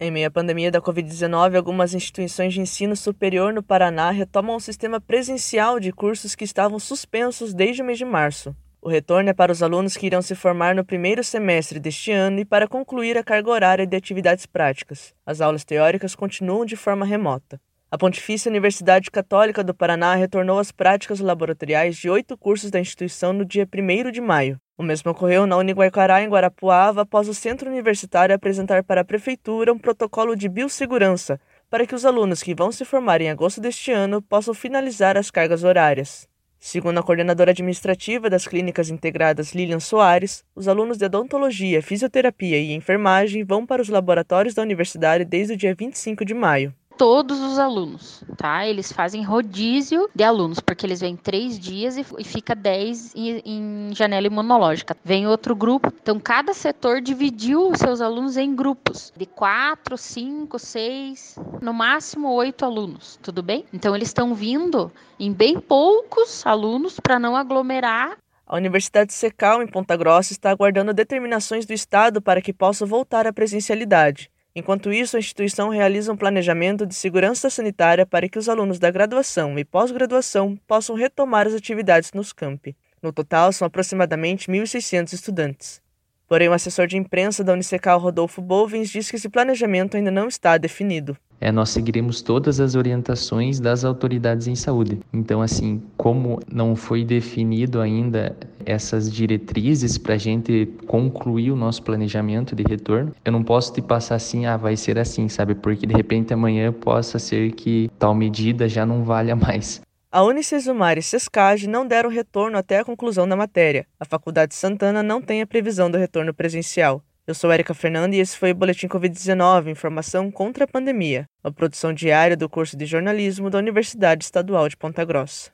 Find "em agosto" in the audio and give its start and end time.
33.20-33.60